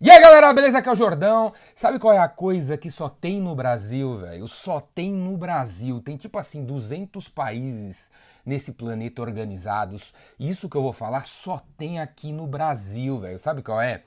E 0.00 0.08
aí 0.12 0.20
galera, 0.20 0.52
beleza? 0.52 0.78
Aqui 0.78 0.88
é 0.88 0.92
o 0.92 0.94
Jordão. 0.94 1.52
Sabe 1.74 1.98
qual 1.98 2.14
é 2.14 2.18
a 2.18 2.28
coisa 2.28 2.78
que 2.78 2.88
só 2.88 3.08
tem 3.08 3.40
no 3.40 3.52
Brasil, 3.56 4.18
velho? 4.18 4.46
Só 4.46 4.80
tem 4.80 5.10
no 5.12 5.36
Brasil. 5.36 6.00
Tem 6.00 6.16
tipo 6.16 6.38
assim 6.38 6.64
200 6.64 7.28
países 7.28 8.08
nesse 8.46 8.70
planeta 8.70 9.20
organizados. 9.20 10.14
Isso 10.38 10.68
que 10.68 10.76
eu 10.76 10.82
vou 10.82 10.92
falar 10.92 11.26
só 11.26 11.60
tem 11.76 11.98
aqui 11.98 12.30
no 12.30 12.46
Brasil, 12.46 13.18
velho. 13.18 13.40
Sabe 13.40 13.60
qual 13.60 13.82
é? 13.82 14.04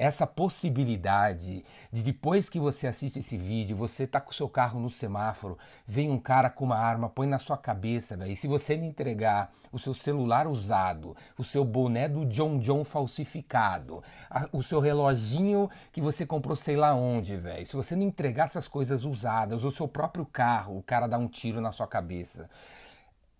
Essa 0.00 0.26
possibilidade 0.26 1.62
de 1.92 2.02
depois 2.02 2.48
que 2.48 2.58
você 2.58 2.86
assiste 2.86 3.18
esse 3.18 3.36
vídeo, 3.36 3.76
você 3.76 4.06
tá 4.06 4.18
com 4.18 4.30
o 4.30 4.34
seu 4.34 4.48
carro 4.48 4.80
no 4.80 4.88
semáforo, 4.88 5.58
vem 5.86 6.08
um 6.08 6.18
cara 6.18 6.48
com 6.48 6.64
uma 6.64 6.78
arma, 6.78 7.10
põe 7.10 7.26
na 7.26 7.38
sua 7.38 7.58
cabeça, 7.58 8.16
velho. 8.16 8.34
Se 8.34 8.48
você 8.48 8.78
não 8.78 8.86
entregar 8.86 9.52
o 9.70 9.78
seu 9.78 9.92
celular 9.92 10.46
usado, 10.46 11.14
o 11.36 11.44
seu 11.44 11.66
boné 11.66 12.08
do 12.08 12.24
John 12.24 12.58
John 12.60 12.82
falsificado, 12.82 14.02
a, 14.30 14.48
o 14.54 14.62
seu 14.62 14.80
reloginho 14.80 15.68
que 15.92 16.00
você 16.00 16.24
comprou 16.24 16.56
sei 16.56 16.76
lá 16.76 16.94
onde, 16.94 17.36
velho. 17.36 17.66
Se 17.66 17.76
você 17.76 17.94
não 17.94 18.04
entregar 18.04 18.44
essas 18.44 18.66
coisas 18.66 19.04
usadas, 19.04 19.64
o 19.64 19.70
seu 19.70 19.86
próprio 19.86 20.24
carro, 20.24 20.78
o 20.78 20.82
cara 20.82 21.06
dá 21.06 21.18
um 21.18 21.28
tiro 21.28 21.60
na 21.60 21.72
sua 21.72 21.86
cabeça. 21.86 22.48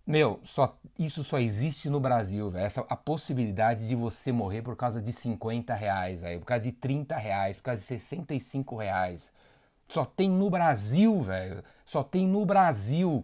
Meu, 0.05 0.39
só, 0.43 0.77
isso 0.97 1.23
só 1.23 1.39
existe 1.39 1.89
no 1.89 1.99
Brasil, 1.99 2.49
velho. 2.49 2.65
Essa 2.65 2.81
a 2.89 2.95
possibilidade 2.95 3.87
de 3.87 3.95
você 3.95 4.31
morrer 4.31 4.61
por 4.61 4.75
causa 4.75 5.01
de 5.01 5.11
50 5.11 5.73
reais, 5.73 6.19
velho. 6.19 6.39
Por 6.39 6.45
causa 6.47 6.63
de 6.63 6.71
30 6.71 7.15
reais, 7.15 7.57
por 7.57 7.63
causa 7.63 7.81
de 7.81 7.87
65 7.87 8.75
reais. 8.75 9.31
Só 9.87 10.05
tem 10.05 10.29
no 10.29 10.49
Brasil, 10.49 11.21
velho. 11.21 11.63
Só 11.85 12.03
tem 12.03 12.27
no 12.27 12.45
Brasil. 12.45 13.23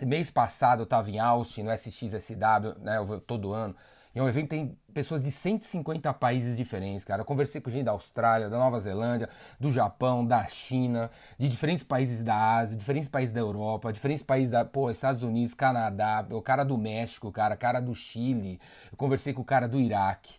Mês 0.00 0.30
passado 0.30 0.82
eu 0.82 0.86
tava 0.86 1.10
em 1.10 1.18
Austin, 1.18 1.64
no 1.64 1.70
SXSW, 1.72 2.78
né? 2.80 2.96
todo 3.26 3.52
ano. 3.52 3.76
E 4.14 4.18
é 4.18 4.22
um 4.22 4.28
evento 4.28 4.44
que 4.44 4.56
tem 4.56 4.78
pessoas 4.92 5.22
de 5.22 5.30
150 5.30 6.12
países 6.14 6.56
diferentes, 6.56 7.02
cara. 7.02 7.22
Eu 7.22 7.24
conversei 7.24 7.60
com 7.60 7.70
gente 7.70 7.84
da 7.84 7.92
Austrália, 7.92 8.50
da 8.50 8.58
Nova 8.58 8.78
Zelândia, 8.78 9.28
do 9.58 9.72
Japão, 9.72 10.26
da 10.26 10.44
China, 10.46 11.10
de 11.38 11.48
diferentes 11.48 11.82
países 11.82 12.22
da 12.22 12.58
Ásia, 12.58 12.76
diferentes 12.76 13.08
países 13.08 13.32
da 13.32 13.40
Europa, 13.40 13.92
diferentes 13.92 14.22
países 14.22 14.50
da, 14.50 14.64
pô, 14.64 14.90
Estados 14.90 15.22
Unidos, 15.22 15.54
Canadá, 15.54 16.26
o 16.30 16.42
cara 16.42 16.62
do 16.62 16.76
México, 16.76 17.32
cara, 17.32 17.56
cara 17.56 17.80
do 17.80 17.94
Chile. 17.94 18.60
Eu 18.90 18.98
conversei 18.98 19.32
com 19.32 19.40
o 19.40 19.44
cara 19.44 19.66
do 19.66 19.80
Iraque. 19.80 20.34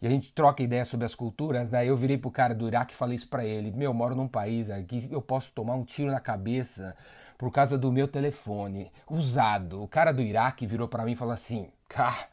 E 0.00 0.06
a 0.06 0.10
gente 0.10 0.32
troca 0.32 0.62
ideia 0.62 0.84
sobre 0.84 1.06
as 1.06 1.14
culturas, 1.14 1.70
né? 1.70 1.84
Eu 1.86 1.96
virei 1.96 2.18
pro 2.18 2.30
cara 2.30 2.54
do 2.54 2.68
Iraque 2.68 2.92
e 2.92 2.96
falei 2.96 3.16
isso 3.16 3.28
pra 3.28 3.44
ele. 3.44 3.72
Meu, 3.72 3.90
eu 3.90 3.94
moro 3.94 4.14
num 4.14 4.28
país 4.28 4.70
aqui, 4.70 5.08
eu 5.10 5.22
posso 5.22 5.50
tomar 5.52 5.74
um 5.74 5.84
tiro 5.84 6.10
na 6.10 6.20
cabeça 6.20 6.94
por 7.38 7.50
causa 7.50 7.78
do 7.78 7.90
meu 7.90 8.06
telefone 8.06 8.92
usado. 9.08 9.82
O 9.82 9.88
cara 9.88 10.12
do 10.12 10.22
Iraque 10.22 10.66
virou 10.66 10.86
para 10.86 11.04
mim 11.04 11.12
e 11.12 11.16
falou 11.16 11.32
assim: 11.32 11.68
Cara, 11.88 12.28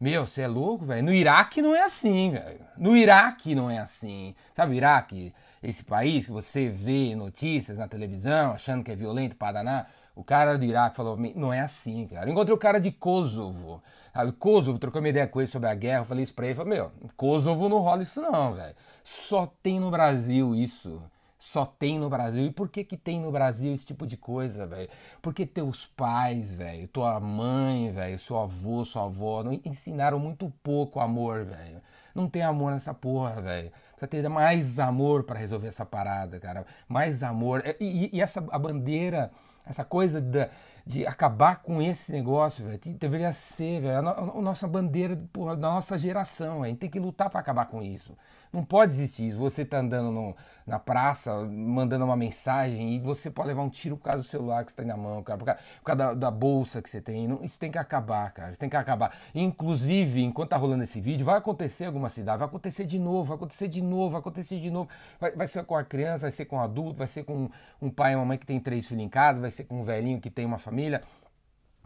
meu, 0.00 0.26
você 0.26 0.42
é 0.42 0.46
louco, 0.46 0.84
velho? 0.84 1.02
No 1.02 1.12
Iraque 1.12 1.60
não 1.60 1.74
é 1.74 1.82
assim, 1.82 2.30
velho. 2.30 2.60
No 2.76 2.96
Iraque 2.96 3.54
não 3.54 3.68
é 3.68 3.78
assim. 3.78 4.34
Sabe 4.54 4.72
o 4.72 4.74
Iraque? 4.74 5.34
Esse 5.60 5.84
país 5.84 6.26
que 6.26 6.32
você 6.32 6.68
vê 6.68 7.16
notícias 7.16 7.78
na 7.78 7.88
televisão 7.88 8.52
achando 8.52 8.84
que 8.84 8.92
é 8.92 8.96
violento 8.96 9.34
para 9.34 9.54
danar. 9.54 9.90
O 10.14 10.22
cara 10.22 10.56
do 10.56 10.64
Iraque 10.64 10.96
falou, 10.96 11.16
não 11.34 11.52
é 11.52 11.60
assim, 11.60 12.06
cara. 12.06 12.30
Encontrei 12.30 12.54
o 12.54 12.58
cara 12.58 12.78
de 12.78 12.92
Kosovo. 12.92 13.82
Sabe, 14.14 14.32
Kosovo, 14.32 14.78
trocou 14.78 15.00
uma 15.00 15.08
ideia 15.08 15.26
com 15.26 15.40
ele 15.40 15.48
sobre 15.48 15.68
a 15.68 15.74
guerra. 15.74 16.04
Falei 16.04 16.22
isso 16.22 16.34
pra 16.34 16.46
ele. 16.46 16.54
Falei, 16.54 16.78
meu, 16.78 16.92
Kosovo 17.16 17.68
não 17.68 17.78
rola 17.78 18.04
isso 18.04 18.20
não, 18.22 18.54
velho. 18.54 18.74
Só 19.02 19.52
tem 19.62 19.80
no 19.80 19.90
Brasil 19.90 20.54
isso 20.54 21.02
só 21.38 21.64
tem 21.64 21.98
no 21.98 22.10
Brasil. 22.10 22.46
E 22.46 22.50
por 22.50 22.68
que 22.68 22.82
que 22.82 22.96
tem 22.96 23.20
no 23.20 23.30
Brasil 23.30 23.72
esse 23.72 23.86
tipo 23.86 24.06
de 24.06 24.16
coisa, 24.16 24.66
velho? 24.66 24.88
Porque 25.22 25.46
teus 25.46 25.86
pais, 25.86 26.52
velho, 26.52 26.88
tua 26.88 27.20
mãe, 27.20 27.92
velho, 27.92 28.18
seu 28.18 28.38
avô, 28.38 28.84
sua 28.84 29.04
avó, 29.04 29.44
não 29.44 29.52
ensinaram 29.52 30.18
muito 30.18 30.52
pouco 30.62 30.98
amor, 30.98 31.44
velho. 31.44 31.80
Não 32.14 32.28
tem 32.28 32.42
amor 32.42 32.72
nessa 32.72 32.92
porra, 32.92 33.40
velho. 33.40 33.70
Precisa 33.92 34.08
ter 34.08 34.28
mais 34.28 34.80
amor 34.80 35.22
para 35.22 35.38
resolver 35.38 35.68
essa 35.68 35.86
parada, 35.86 36.40
cara. 36.40 36.66
Mais 36.88 37.22
amor. 37.22 37.62
E, 37.78 38.10
e, 38.12 38.20
essa 38.20 38.44
a 38.50 38.58
bandeira, 38.58 39.30
essa 39.64 39.84
coisa 39.84 40.20
da, 40.20 40.48
de 40.84 41.06
acabar 41.06 41.62
com 41.62 41.80
esse 41.80 42.10
negócio, 42.10 42.64
velho, 42.64 42.80
deveria 42.98 43.32
ser, 43.32 43.80
velho, 43.82 44.08
a, 44.08 44.38
a, 44.38 44.40
nossa 44.40 44.66
bandeira 44.66 45.20
porra, 45.32 45.54
da 45.54 45.68
nossa 45.68 45.98
geração, 45.98 46.64
gente 46.64 46.78
tem 46.78 46.90
que 46.90 46.98
lutar 46.98 47.30
para 47.30 47.38
acabar 47.38 47.66
com 47.66 47.82
isso. 47.82 48.16
Não 48.52 48.64
pode 48.64 48.92
existir 48.92 49.28
isso. 49.28 49.38
Você 49.38 49.64
tá 49.64 49.78
andando 49.78 50.10
no, 50.10 50.36
na 50.66 50.78
praça, 50.78 51.34
mandando 51.44 52.04
uma 52.04 52.16
mensagem 52.16 52.94
e 52.94 52.98
você 52.98 53.30
pode 53.30 53.48
levar 53.48 53.62
um 53.62 53.68
tiro 53.68 53.96
por 53.96 54.04
causa 54.04 54.18
do 54.18 54.24
celular 54.24 54.64
que 54.64 54.72
você 54.72 54.76
tem 54.76 54.86
na 54.86 54.96
mão, 54.96 55.22
cara, 55.22 55.38
por 55.38 55.44
causa, 55.46 55.60
por 55.78 55.84
causa 55.84 55.98
da, 55.98 56.14
da, 56.14 56.30
bolsa 56.30 56.82
que 56.82 56.88
você 56.88 57.00
tem. 57.00 57.26
Não, 57.26 57.42
isso 57.42 57.58
tem 57.58 57.70
que 57.70 57.78
acabar, 57.78 58.30
cara. 58.32 58.50
Isso 58.50 58.60
tem 58.60 58.68
que 58.68 58.76
acabar. 58.76 59.14
Inclusive, 59.34 60.22
enquanto 60.22 60.50
tá 60.50 60.56
rolando 60.56 60.84
esse 60.84 61.00
vídeo, 61.00 61.24
vai 61.24 61.38
acontecer 61.38 61.86
alguma 61.86 62.08
cidade, 62.08 62.38
vai 62.38 62.48
acontecer 62.48 62.84
de 62.84 62.98
novo, 62.98 63.24
vai 63.24 63.36
acontecer 63.36 63.68
de 63.68 63.82
novo, 63.82 64.10
vai 64.10 64.20
acontecer 64.20 64.58
de 64.58 64.70
novo. 64.70 64.88
Vai, 65.20 65.32
vai 65.32 65.48
ser 65.48 65.64
com 65.64 65.76
a 65.76 65.84
criança, 65.84 66.22
vai 66.22 66.30
ser 66.30 66.44
com 66.44 66.56
o 66.56 66.60
adulto, 66.60 66.98
vai 66.98 67.06
ser 67.06 67.24
com 67.24 67.50
um 67.80 67.90
pai 67.90 68.12
e 68.12 68.16
uma 68.16 68.24
mãe 68.24 68.38
que 68.38 68.46
tem 68.46 68.60
três 68.60 68.86
filhos 68.86 69.04
em 69.04 69.08
casa, 69.08 69.40
vai 69.40 69.50
ser 69.50 69.64
com 69.64 69.80
um 69.80 69.82
velhinho 69.82 70.20
que 70.20 70.30
tem 70.30 70.44
uma 70.44 70.58
família. 70.58 71.02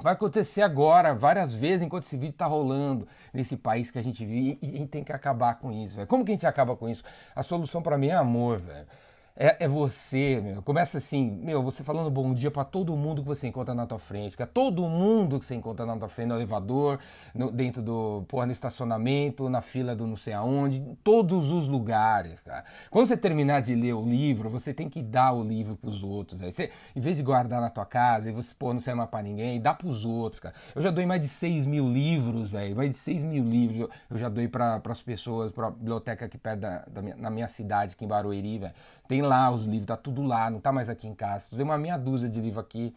Vai 0.02 0.14
acontecer 0.14 0.62
agora, 0.62 1.14
várias 1.14 1.54
vezes, 1.54 1.82
enquanto 1.82 2.04
esse 2.04 2.16
vídeo 2.16 2.32
está 2.32 2.46
rolando 2.46 3.06
nesse 3.32 3.56
país 3.56 3.90
que 3.90 3.98
a 3.98 4.02
gente 4.02 4.24
vive. 4.26 4.58
E, 4.60 4.68
a 4.68 4.72
gente 4.78 4.88
tem 4.88 5.04
que 5.04 5.12
acabar 5.12 5.54
com 5.60 5.70
isso, 5.70 5.96
velho. 5.96 6.08
Como 6.08 6.24
que 6.24 6.32
a 6.32 6.34
gente 6.34 6.46
acaba 6.46 6.74
com 6.74 6.88
isso? 6.88 7.04
A 7.34 7.42
solução 7.42 7.80
para 7.80 7.96
mim 7.96 8.08
é 8.08 8.14
amor, 8.14 8.60
velho 8.60 8.86
é, 9.34 9.64
é, 9.64 9.68
você, 9.68 10.40
meu. 10.42 10.62
Começa 10.62 10.98
assim, 10.98 11.30
meu, 11.42 11.62
você 11.62 11.82
falando 11.82 12.10
bom 12.10 12.34
dia 12.34 12.50
para 12.50 12.64
todo 12.64 12.94
mundo 12.94 13.22
que 13.22 13.28
você 13.28 13.46
encontra 13.46 13.74
na 13.74 13.86
tua 13.86 13.98
frente, 13.98 14.36
que 14.36 14.42
é 14.42 14.46
todo 14.46 14.82
mundo 14.82 15.38
que 15.38 15.46
você 15.46 15.54
encontra 15.54 15.86
na 15.86 15.96
tua 15.96 16.08
frente, 16.08 16.28
no 16.28 16.34
elevador, 16.34 16.98
no, 17.34 17.50
dentro 17.50 17.80
do, 17.80 18.24
porra, 18.28 18.44
no 18.44 18.52
estacionamento, 18.52 19.48
na 19.48 19.62
fila 19.62 19.96
do 19.96 20.06
não 20.06 20.16
sei 20.16 20.34
aonde, 20.34 20.82
todos 21.02 21.50
os 21.50 21.66
lugares, 21.66 22.42
cara. 22.42 22.64
Quando 22.90 23.06
você 23.06 23.16
terminar 23.16 23.62
de 23.62 23.74
ler 23.74 23.94
o 23.94 24.04
livro, 24.04 24.50
você 24.50 24.74
tem 24.74 24.88
que 24.88 25.02
dar 25.02 25.32
o 25.32 25.42
livro 25.42 25.76
pros 25.76 26.02
outros, 26.02 26.38
velho. 26.38 26.52
Em 26.94 27.00
vez 27.00 27.16
de 27.16 27.22
guardar 27.22 27.60
na 27.60 27.70
tua 27.70 27.86
casa 27.86 28.28
e 28.28 28.32
você, 28.32 28.54
pô, 28.58 28.74
não 28.74 28.80
serve 28.80 28.98
mais 28.98 29.08
pra 29.08 29.22
ninguém, 29.22 29.58
dá 29.60 29.72
pros 29.72 30.04
outros, 30.04 30.40
cara. 30.40 30.54
Eu 30.74 30.82
já 30.82 30.90
doei 30.90 31.06
mais 31.06 31.22
de 31.22 31.28
6 31.28 31.66
mil 31.66 31.88
livros, 31.88 32.50
velho, 32.50 32.76
mais 32.76 32.90
de 32.90 32.96
6 32.96 33.22
mil 33.22 33.44
livros 33.44 33.80
eu, 33.80 33.90
eu 34.10 34.18
já 34.18 34.28
doei 34.28 34.46
para 34.46 34.80
as 34.84 35.02
pessoas, 35.02 35.50
pra 35.50 35.70
biblioteca 35.70 36.26
aqui 36.26 36.36
perto 36.36 36.60
da, 36.60 36.84
da 36.86 37.00
minha, 37.00 37.16
na 37.16 37.30
minha 37.30 37.48
cidade, 37.48 37.94
aqui 37.94 38.04
em 38.04 38.08
Barueri, 38.08 38.58
velho. 38.58 38.74
Tem 39.08 39.21
lá 39.22 39.50
os 39.50 39.64
livros, 39.64 39.86
tá 39.86 39.96
tudo 39.96 40.22
lá, 40.22 40.50
não 40.50 40.60
tá 40.60 40.72
mais 40.72 40.88
aqui 40.88 41.06
em 41.08 41.14
casa. 41.14 41.46
Tem 41.50 41.62
uma 41.62 41.78
meia 41.78 41.96
dúzia 41.96 42.28
de 42.28 42.40
livro 42.40 42.60
aqui. 42.60 42.94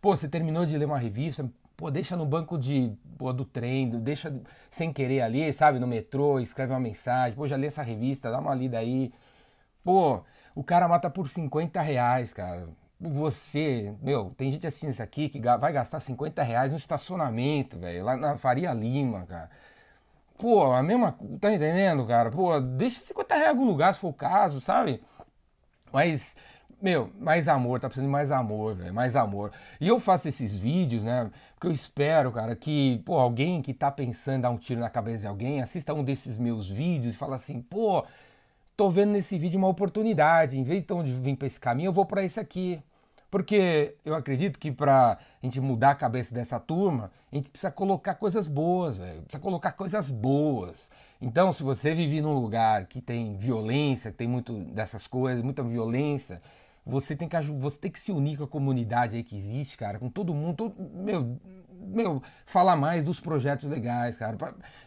Pô, 0.00 0.16
você 0.16 0.28
terminou 0.28 0.64
de 0.64 0.76
ler 0.78 0.84
uma 0.84 0.98
revista, 0.98 1.48
pô, 1.76 1.90
deixa 1.90 2.16
no 2.16 2.26
banco 2.26 2.58
de, 2.58 2.92
pô, 3.16 3.32
do 3.32 3.44
trem, 3.44 3.90
deixa 4.00 4.34
sem 4.70 4.92
querer 4.92 5.22
ali, 5.22 5.52
sabe, 5.52 5.78
no 5.78 5.86
metrô, 5.86 6.40
escreve 6.40 6.72
uma 6.72 6.80
mensagem, 6.80 7.36
pô, 7.36 7.46
já 7.46 7.56
li 7.56 7.66
essa 7.66 7.82
revista, 7.82 8.30
dá 8.30 8.38
uma 8.38 8.54
lida 8.54 8.78
aí. 8.78 9.12
Pô, 9.84 10.22
o 10.54 10.62
cara 10.64 10.88
mata 10.88 11.10
por 11.10 11.28
50 11.30 11.80
reais, 11.80 12.32
cara. 12.32 12.68
Você, 13.00 13.94
meu, 14.02 14.32
tem 14.36 14.50
gente 14.50 14.66
assistindo 14.66 14.90
isso 14.90 15.02
aqui 15.02 15.28
que 15.28 15.40
vai 15.40 15.72
gastar 15.72 16.00
50 16.00 16.42
reais 16.42 16.72
no 16.72 16.78
estacionamento, 16.78 17.78
velho, 17.78 18.04
lá 18.04 18.16
na 18.16 18.36
Faria 18.36 18.72
Lima, 18.72 19.24
cara. 19.26 19.50
Pô, 20.38 20.72
a 20.72 20.82
mesma. 20.82 21.18
Tá 21.40 21.52
entendendo, 21.52 22.06
cara? 22.06 22.30
Pô, 22.30 22.58
deixa 22.60 23.00
50 23.00 23.34
reais 23.34 23.48
em 23.48 23.50
algum 23.50 23.66
lugar 23.66 23.92
se 23.94 24.00
for 24.00 24.08
o 24.08 24.12
caso, 24.12 24.60
sabe? 24.60 25.02
Mas, 25.92 26.34
meu, 26.80 27.10
mais 27.18 27.48
amor, 27.48 27.80
tá 27.80 27.88
precisando 27.88 28.06
de 28.06 28.12
mais 28.12 28.30
amor, 28.30 28.74
velho, 28.74 28.94
mais 28.94 29.16
amor. 29.16 29.52
E 29.80 29.88
eu 29.88 29.98
faço 29.98 30.28
esses 30.28 30.54
vídeos, 30.54 31.02
né, 31.02 31.30
porque 31.54 31.66
eu 31.66 31.72
espero, 31.72 32.30
cara, 32.32 32.54
que, 32.54 33.02
pô, 33.04 33.18
alguém 33.18 33.60
que 33.62 33.74
tá 33.74 33.90
pensando 33.90 34.38
em 34.38 34.40
dar 34.40 34.50
um 34.50 34.56
tiro 34.56 34.80
na 34.80 34.90
cabeça 34.90 35.20
de 35.20 35.26
alguém, 35.26 35.60
assista 35.60 35.92
um 35.94 36.04
desses 36.04 36.38
meus 36.38 36.70
vídeos 36.70 37.14
e 37.14 37.18
fala 37.18 37.36
assim, 37.36 37.60
pô, 37.60 38.04
tô 38.76 38.88
vendo 38.90 39.10
nesse 39.12 39.36
vídeo 39.38 39.58
uma 39.58 39.68
oportunidade, 39.68 40.58
em 40.58 40.62
vez 40.62 40.80
então 40.80 41.02
de 41.02 41.12
vir 41.12 41.36
para 41.36 41.46
esse 41.46 41.58
caminho, 41.58 41.88
eu 41.88 41.92
vou 41.92 42.06
para 42.06 42.22
esse 42.22 42.38
aqui. 42.38 42.80
Porque 43.30 43.94
eu 44.04 44.14
acredito 44.14 44.58
que 44.58 44.72
para 44.72 45.12
a 45.12 45.46
gente 45.46 45.60
mudar 45.60 45.90
a 45.90 45.94
cabeça 45.94 46.34
dessa 46.34 46.58
turma, 46.58 47.10
a 47.30 47.36
gente 47.36 47.48
precisa 47.48 47.70
colocar 47.70 48.14
coisas 48.14 48.46
boas, 48.48 48.98
velho. 48.98 49.22
Precisa 49.22 49.42
colocar 49.42 49.72
coisas 49.72 50.08
boas. 50.08 50.88
Então, 51.20 51.52
se 51.52 51.62
você 51.62 51.94
vive 51.94 52.20
num 52.20 52.32
lugar 52.32 52.86
que 52.86 53.00
tem 53.00 53.36
violência, 53.36 54.10
que 54.10 54.16
tem 54.16 54.28
muito 54.28 54.54
dessas 54.54 55.06
coisas, 55.06 55.42
muita 55.42 55.62
violência, 55.62 56.40
você 56.88 57.14
tem 57.14 57.28
que 57.28 57.36
você 57.36 57.78
tem 57.78 57.90
que 57.90 58.00
se 58.00 58.10
unir 58.10 58.38
com 58.38 58.44
a 58.44 58.48
comunidade 58.48 59.14
aí 59.14 59.22
que 59.22 59.36
existe, 59.36 59.76
cara, 59.76 59.98
com 59.98 60.08
todo 60.08 60.32
mundo, 60.32 60.56
todo, 60.56 60.74
meu, 60.94 61.38
meu, 61.70 62.22
falar 62.46 62.76
mais 62.76 63.04
dos 63.04 63.20
projetos 63.20 63.68
legais, 63.68 64.16
cara, 64.16 64.36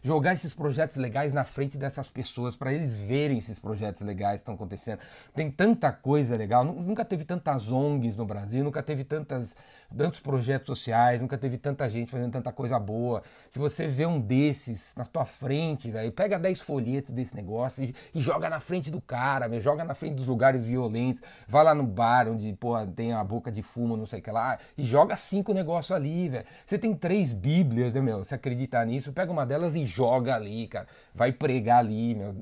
jogar 0.01 0.33
esses 0.33 0.51
projetos 0.51 0.95
legais 0.95 1.31
na 1.31 1.43
frente 1.43 1.77
dessas 1.77 2.07
pessoas, 2.09 2.55
para 2.55 2.73
eles 2.73 2.95
verem 2.95 3.37
esses 3.37 3.59
projetos 3.59 4.01
legais 4.01 4.37
que 4.37 4.41
estão 4.41 4.55
acontecendo. 4.55 4.99
Tem 5.35 5.51
tanta 5.51 5.91
coisa 5.91 6.35
legal, 6.35 6.65
nunca 6.65 7.05
teve 7.05 7.23
tantas 7.23 7.71
ONGs 7.71 8.17
no 8.17 8.25
Brasil, 8.25 8.63
nunca 8.63 8.81
teve 8.81 9.03
tantas, 9.03 9.55
tantos 9.95 10.19
projetos 10.19 10.67
sociais, 10.67 11.21
nunca 11.21 11.37
teve 11.37 11.57
tanta 11.57 11.89
gente 11.89 12.11
fazendo 12.11 12.31
tanta 12.31 12.51
coisa 12.51 12.79
boa. 12.79 13.21
Se 13.49 13.59
você 13.59 13.87
vê 13.87 14.05
um 14.05 14.19
desses 14.19 14.93
na 14.95 15.05
tua 15.05 15.25
frente, 15.25 15.91
velho, 15.91 16.11
pega 16.11 16.39
10 16.39 16.61
folhetos 16.61 17.11
desse 17.11 17.35
negócio 17.35 17.83
e, 17.83 17.95
e, 18.13 18.19
joga 18.19 18.49
na 18.49 18.59
frente 18.59 18.89
do 18.89 19.01
cara, 19.01 19.47
véio, 19.47 19.61
joga 19.61 19.83
na 19.83 19.93
frente 19.93 20.15
dos 20.15 20.25
lugares 20.25 20.63
violentos, 20.63 21.21
vai 21.47 21.63
lá 21.63 21.75
no 21.75 21.83
bar 21.83 22.27
onde, 22.27 22.53
porra, 22.53 22.87
tem 22.87 23.13
a 23.13 23.23
boca 23.23 23.51
de 23.51 23.61
fumo, 23.61 23.97
não 23.97 24.05
sei 24.05 24.19
o 24.19 24.21
que 24.21 24.31
lá, 24.31 24.57
e 24.77 24.83
joga 24.83 25.15
cinco 25.15 25.53
negócios 25.53 25.91
ali, 25.91 26.29
velho. 26.29 26.45
Você 26.65 26.77
tem 26.77 26.95
três 26.95 27.33
bíblias, 27.33 27.93
né, 27.93 28.01
meu? 28.01 28.23
Se 28.23 28.33
acreditar 28.33 28.85
nisso, 28.85 29.11
pega 29.11 29.31
uma 29.31 29.45
delas 29.45 29.75
e 29.75 29.85
joga 29.85 30.35
ali, 30.35 30.67
cara. 30.67 30.87
Vai 31.13 31.31
pregar 31.31 31.79
ali, 31.79 32.15
meu. 32.15 32.35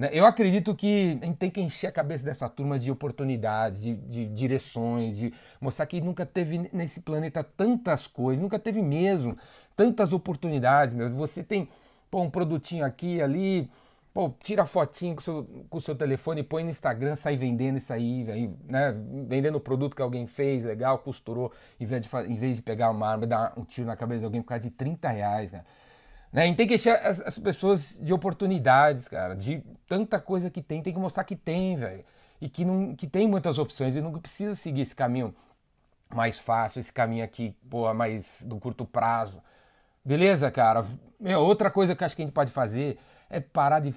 Né? 0.00 0.08
Eu 0.14 0.24
acredito 0.24 0.74
que 0.74 1.18
a 1.20 1.26
gente 1.26 1.36
tem 1.36 1.50
que 1.50 1.60
encher 1.60 1.88
a 1.88 1.92
cabeça 1.92 2.24
dessa 2.24 2.48
turma 2.48 2.78
de 2.78 2.90
oportunidades, 2.90 3.82
de, 3.82 3.94
de, 3.94 4.26
direções, 4.28 5.14
de 5.14 5.30
mostrar 5.60 5.84
que 5.84 6.00
nunca 6.00 6.24
teve 6.24 6.70
nesse 6.72 7.02
planeta 7.02 7.44
tantas 7.44 8.06
coisas, 8.06 8.40
nunca 8.42 8.58
teve 8.58 8.80
mesmo 8.80 9.36
tantas 9.76 10.14
oportunidades, 10.14 10.94
meu. 10.94 11.14
Você 11.16 11.42
tem 11.42 11.68
pô, 12.10 12.22
um 12.22 12.30
produtinho 12.30 12.82
aqui, 12.82 13.20
ali, 13.20 13.70
pô, 14.14 14.32
tira 14.42 14.64
fotinho 14.64 15.16
com 15.16 15.20
seu, 15.20 15.46
com 15.68 15.76
o 15.76 15.80
seu 15.82 15.94
telefone, 15.94 16.42
põe 16.42 16.64
no 16.64 16.70
Instagram, 16.70 17.14
sai 17.14 17.36
vendendo 17.36 17.76
isso 17.76 17.92
aí, 17.92 18.24
né? 18.66 18.96
Vendendo 19.28 19.56
o 19.56 19.60
produto 19.60 19.94
que 19.94 20.00
alguém 20.00 20.26
fez, 20.26 20.64
legal, 20.64 20.98
costurou, 21.00 21.52
em 21.78 21.84
vez 21.84 22.06
de, 22.06 22.16
em 22.26 22.36
vez 22.36 22.56
de 22.56 22.62
pegar 22.62 22.90
uma 22.90 23.06
arma 23.06 23.24
e 23.24 23.26
dar 23.26 23.52
um 23.54 23.64
tiro 23.64 23.86
na 23.86 23.96
cabeça 23.96 24.20
de 24.20 24.24
alguém 24.24 24.40
por 24.40 24.48
causa 24.48 24.64
de 24.64 24.70
30 24.70 25.10
reais, 25.10 25.52
né? 25.52 25.62
Né? 26.32 26.42
A 26.42 26.46
gente 26.46 26.56
tem 26.56 26.66
que 26.66 26.74
encher 26.74 26.94
as, 27.04 27.20
as, 27.20 27.38
pessoas 27.38 27.98
de 28.00 28.12
oportunidades, 28.12 29.08
cara, 29.08 29.34
de 29.34 29.62
tanta 29.86 30.20
coisa 30.20 30.50
que 30.50 30.62
tem, 30.62 30.82
tem 30.82 30.92
que 30.92 30.98
mostrar 30.98 31.24
que 31.24 31.36
tem, 31.36 31.76
velho. 31.76 32.04
E 32.40 32.48
que, 32.48 32.64
não, 32.64 32.94
que 32.94 33.06
tem 33.06 33.26
muitas 33.28 33.58
opções 33.58 33.96
e 33.96 34.00
não 34.00 34.12
precisa 34.12 34.54
seguir 34.54 34.82
esse 34.82 34.96
caminho 34.96 35.34
mais 36.08 36.38
fácil, 36.38 36.80
esse 36.80 36.92
caminho 36.92 37.24
aqui, 37.24 37.54
pô, 37.68 37.92
mais 37.92 38.42
do 38.42 38.58
curto 38.58 38.84
prazo. 38.84 39.42
Beleza, 40.04 40.50
cara? 40.50 40.84
Meu, 41.18 41.40
outra 41.42 41.70
coisa 41.70 41.94
que 41.94 42.02
acho 42.02 42.16
que 42.16 42.22
a 42.22 42.24
gente 42.24 42.34
pode 42.34 42.50
fazer 42.50 42.98
é 43.28 43.40
parar 43.40 43.80
de, 43.80 43.94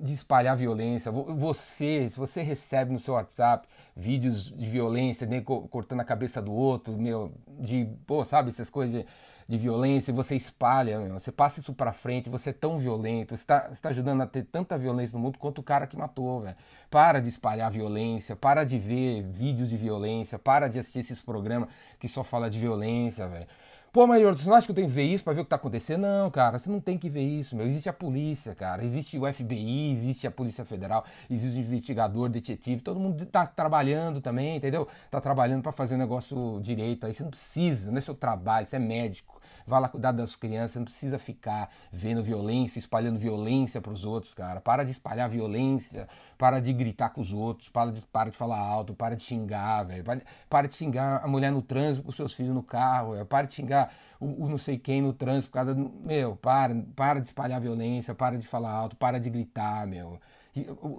de 0.00 0.12
espalhar 0.12 0.56
violência. 0.56 1.10
Você, 1.10 2.08
se 2.08 2.18
você 2.18 2.42
recebe 2.42 2.92
no 2.92 2.98
seu 2.98 3.14
WhatsApp 3.14 3.68
vídeos 3.96 4.50
de 4.50 4.66
violência, 4.66 5.26
nem 5.26 5.42
cortando 5.42 6.00
a 6.00 6.04
cabeça 6.04 6.40
do 6.40 6.52
outro, 6.52 6.96
meu, 6.96 7.32
de, 7.58 7.88
pô, 8.06 8.24
sabe, 8.24 8.50
essas 8.50 8.70
coisas 8.70 9.02
de 9.02 9.06
de 9.50 9.58
violência, 9.58 10.14
você 10.14 10.36
espalha, 10.36 11.00
meu, 11.00 11.18
você 11.18 11.32
passa 11.32 11.58
isso 11.58 11.74
para 11.74 11.92
frente, 11.92 12.30
você 12.30 12.50
é 12.50 12.52
tão 12.52 12.78
violento, 12.78 13.36
você 13.36 13.42
está 13.42 13.58
tá 13.82 13.88
ajudando 13.88 14.20
a 14.20 14.26
ter 14.26 14.44
tanta 14.44 14.78
violência 14.78 15.18
no 15.18 15.24
mundo 15.24 15.40
quanto 15.40 15.58
o 15.58 15.62
cara 15.64 15.88
que 15.88 15.96
matou, 15.96 16.42
velho. 16.42 16.54
Para 16.88 17.18
de 17.18 17.28
espalhar 17.30 17.68
violência, 17.68 18.36
para 18.36 18.62
de 18.62 18.78
ver 18.78 19.24
vídeos 19.24 19.68
de 19.68 19.76
violência, 19.76 20.38
para 20.38 20.68
de 20.68 20.78
assistir 20.78 21.00
esses 21.00 21.20
programas 21.20 21.68
que 21.98 22.06
só 22.06 22.22
fala 22.22 22.48
de 22.48 22.60
violência, 22.60 23.26
velho. 23.26 23.48
Pô, 23.92 24.06
Maior, 24.06 24.36
você 24.36 24.48
não 24.48 24.54
acha 24.54 24.68
que 24.68 24.70
eu 24.70 24.74
tenho 24.76 24.86
que 24.86 24.92
ver 24.94 25.02
isso 25.02 25.24
pra 25.24 25.32
ver 25.32 25.40
o 25.40 25.44
que 25.44 25.50
tá 25.50 25.56
acontecendo? 25.56 26.02
Não, 26.02 26.30
cara, 26.30 26.60
você 26.60 26.70
não 26.70 26.80
tem 26.80 26.96
que 26.96 27.10
ver 27.10 27.24
isso, 27.24 27.56
meu. 27.56 27.66
Existe 27.66 27.88
a 27.88 27.92
polícia, 27.92 28.54
cara. 28.54 28.84
Existe 28.84 29.18
o 29.18 29.32
FBI, 29.32 29.92
existe 29.92 30.28
a 30.28 30.30
Polícia 30.30 30.64
Federal, 30.64 31.04
existe 31.28 31.58
o 31.58 31.60
investigador, 31.60 32.28
detetive. 32.28 32.82
Todo 32.82 33.00
mundo 33.00 33.26
tá 33.26 33.44
trabalhando 33.46 34.20
também, 34.20 34.56
entendeu? 34.56 34.86
Tá 35.10 35.20
trabalhando 35.20 35.62
para 35.62 35.72
fazer 35.72 35.96
o 35.96 35.98
negócio 35.98 36.60
direito. 36.62 37.04
Aí 37.04 37.12
você 37.12 37.24
não 37.24 37.30
precisa, 37.30 37.90
não 37.90 37.98
é 37.98 38.00
seu 38.00 38.14
trabalho, 38.14 38.64
você 38.64 38.76
é 38.76 38.78
médico 38.78 39.39
vá 39.70 39.78
lá 39.78 39.88
cuidar 39.88 40.12
das 40.12 40.34
crianças, 40.34 40.76
não 40.76 40.84
precisa 40.84 41.18
ficar 41.18 41.70
vendo 41.92 42.22
violência, 42.22 42.78
espalhando 42.78 43.18
violência 43.18 43.80
para 43.80 43.92
os 43.92 44.04
outros, 44.04 44.34
cara. 44.34 44.60
Para 44.60 44.82
de 44.84 44.90
espalhar 44.90 45.28
violência, 45.30 46.08
para 46.36 46.60
de 46.60 46.72
gritar 46.72 47.10
com 47.10 47.20
os 47.20 47.32
outros, 47.32 47.68
para 47.68 47.92
de, 47.92 48.00
para 48.02 48.30
de 48.30 48.36
falar 48.36 48.58
alto, 48.58 48.92
para 48.92 49.14
de 49.14 49.22
xingar, 49.22 49.84
velho. 49.84 50.02
Para, 50.02 50.20
para, 50.48 50.66
de 50.66 50.74
xingar 50.74 51.24
a 51.24 51.28
mulher 51.28 51.52
no 51.52 51.62
trânsito 51.62 52.04
com 52.04 52.10
seus 52.12 52.32
filhos 52.34 52.52
no 52.52 52.62
carro, 52.62 53.12
véio. 53.12 53.24
para 53.24 53.46
de 53.46 53.54
xingar 53.54 53.92
o, 54.18 54.44
o, 54.44 54.48
não 54.48 54.58
sei 54.58 54.76
quem 54.76 55.00
no 55.00 55.12
trânsito 55.12 55.46
por 55.46 55.54
causa 55.54 55.74
do. 55.74 55.88
Meu, 56.04 56.36
para, 56.36 56.74
para 56.96 57.20
de 57.20 57.28
espalhar 57.28 57.60
violência, 57.60 58.14
para 58.14 58.36
de 58.36 58.46
falar 58.46 58.72
alto, 58.72 58.96
para 58.96 59.20
de 59.20 59.30
gritar, 59.30 59.86
meu. 59.86 60.20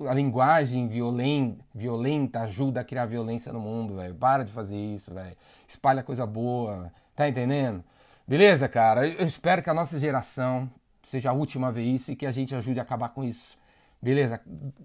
A 0.10 0.14
linguagem 0.14 0.88
violenta, 0.88 2.40
ajuda 2.40 2.80
a 2.80 2.84
criar 2.86 3.06
violência 3.06 3.52
no 3.52 3.60
mundo, 3.60 3.96
velho. 3.98 4.16
Para 4.16 4.46
de 4.46 4.52
fazer 4.52 4.78
isso, 4.78 5.14
velho. 5.14 5.36
Espalha 5.68 6.02
coisa 6.02 6.26
boa. 6.26 6.92
Tá 7.16 7.28
entendendo? 7.28 7.84
Beleza, 8.32 8.70
cara? 8.70 9.06
Eu 9.06 9.28
espero 9.28 9.62
que 9.62 9.70
a 9.70 9.74
nossa 9.74 10.00
geração 10.00 10.72
seja 11.04 11.32
a 11.32 11.34
última 11.34 11.68
a 11.68 11.72
ver 11.72 11.84
isso 11.84 12.14
e 12.14 12.16
que 12.16 12.26
a 12.26 12.32
gente 12.32 12.56
ajude 12.56 12.80
a 12.80 12.82
acabar 12.82 13.10
com 13.10 13.26
isso. 13.26 13.58
Beleza? 14.02 14.40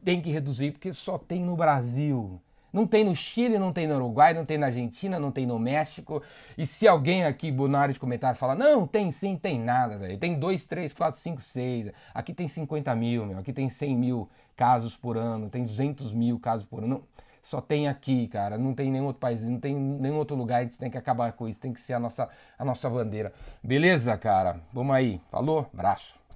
Tem 0.05 0.21
que 0.21 0.33
reduzir 0.33 0.73
porque 0.73 0.93
só 0.93 1.17
tem 1.17 1.45
no 1.45 1.55
Brasil. 1.55 2.43
Não 2.73 2.89
tem 2.89 3.05
no 3.05 3.15
Chile, 3.15 3.57
não 3.57 3.73
tem 3.73 3.87
no 3.87 3.95
Uruguai, 3.95 4.35
não 4.35 4.45
tem 4.45 4.59
na 4.59 4.67
Argentina, 4.67 5.21
não 5.21 5.31
tem 5.31 5.47
no 5.47 5.61
México. 5.61 6.21
E 6.59 6.67
se 6.67 6.89
alguém 6.89 7.25
aqui 7.25 7.53
na 7.53 7.79
área 7.79 7.95
de 7.95 8.01
comentário 8.01 8.37
falar, 8.37 8.57
não, 8.57 8.85
tem 8.85 9.13
sim, 9.13 9.37
tem 9.37 9.61
nada, 9.61 9.97
velho. 9.97 10.19
Tem 10.19 10.37
2, 10.37 10.67
3, 10.67 10.93
4, 10.93 11.21
5, 11.21 11.41
6. 11.41 11.93
Aqui 12.13 12.35
tem 12.35 12.49
50 12.49 12.93
mil, 12.97 13.27
meu. 13.27 13.39
Aqui 13.39 13.53
tem 13.53 13.71
100 13.71 13.97
mil 13.97 14.29
casos 14.57 14.97
por 14.97 15.17
ano, 15.17 15.49
tem 15.49 15.63
200 15.63 16.13
mil 16.13 16.41
casos 16.41 16.67
por 16.67 16.83
ano 16.83 17.07
só 17.47 17.61
tem 17.61 17.87
aqui, 17.87 18.27
cara. 18.27 18.59
Não 18.59 18.75
tem 18.75 18.91
nenhum 18.91 19.07
outro 19.07 19.21
país, 19.21 19.41
não 19.43 19.61
tem 19.61 19.73
nenhum 19.73 20.17
outro 20.17 20.37
lugar. 20.37 20.59
A 20.59 20.63
gente 20.65 20.77
tem 20.79 20.91
que 20.91 20.99
acabar 20.99 21.33
com 21.33 21.47
isso. 21.49 21.61
Tem 21.61 21.73
que 21.73 21.81
ser 21.81 21.93
a 21.93 22.01
nossa, 22.01 22.29
a 22.59 22.65
nossa 22.65 22.91
bandeira. 22.91 23.33
Beleza, 23.63 24.19
cara? 24.19 24.61
Vamos 24.73 24.97
aí. 24.97 25.21
Falou? 25.31 25.71
Abraço. 25.73 26.17